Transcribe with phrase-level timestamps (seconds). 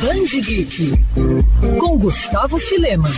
[0.00, 0.92] Band Geek
[1.78, 3.08] com Gustavo Filema.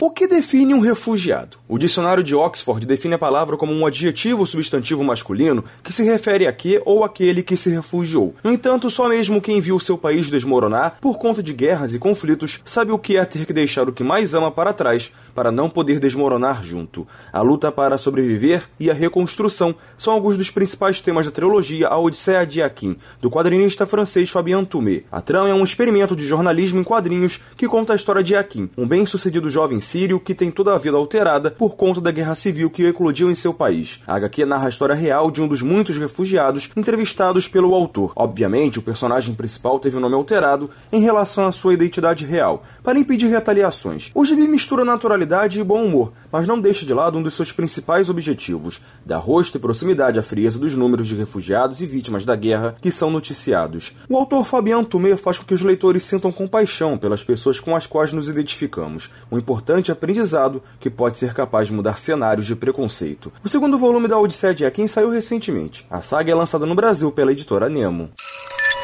[0.00, 1.56] O que define um refugiado?
[1.68, 6.46] O dicionário de Oxford define a palavra como um adjetivo substantivo masculino que se refere
[6.46, 8.34] a que ou aquele que se refugiou.
[8.42, 12.60] No entanto, só mesmo quem viu seu país desmoronar por conta de guerras e conflitos
[12.64, 15.68] sabe o que é ter que deixar o que mais ama para trás para não
[15.68, 17.06] poder desmoronar junto.
[17.30, 21.98] A luta para sobreviver e a reconstrução são alguns dos principais temas da trilogia A
[21.98, 25.02] Odisseia de Akin, do quadrinista francês Fabien Toumé.
[25.12, 28.70] A trama é um experimento de jornalismo em quadrinhos que conta a história de Akin,
[28.78, 32.70] um bem-sucedido jovem sírio que tem toda a vida alterada por conta da guerra civil
[32.70, 34.00] que eclodiu em seu país.
[34.06, 38.12] A HQ narra a história real de um dos muitos refugiados entrevistados pelo autor.
[38.16, 42.98] Obviamente, o personagem principal teve o nome alterado em relação à sua identidade real, para
[42.98, 44.10] impedir retaliações.
[44.14, 45.25] O gibi mistura naturalidade
[45.58, 49.56] e bom humor, mas não deixa de lado um dos seus principais objetivos: dar rosto
[49.56, 53.96] e proximidade à frieza dos números de refugiados e vítimas da guerra que são noticiados.
[54.08, 57.86] O autor Fabian Tumé faz com que os leitores sintam compaixão pelas pessoas com as
[57.86, 63.32] quais nos identificamos, um importante aprendizado que pode ser capaz de mudar cenários de preconceito.
[63.44, 65.86] O segundo volume da Odisseia de Akin saiu recentemente.
[65.90, 68.10] A saga é lançada no Brasil pela editora Nemo.